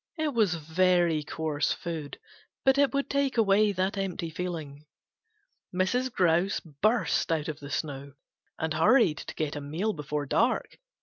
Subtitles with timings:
[0.17, 2.17] It was very coarse food,
[2.65, 4.87] but it would take away that empty feeling.
[5.71, 6.11] Mrs.
[6.11, 8.13] Grouse burst out of the snow
[8.57, 10.79] and hurried to get a meal before dark.